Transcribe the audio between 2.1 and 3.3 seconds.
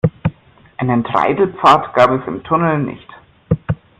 im Tunnel nicht.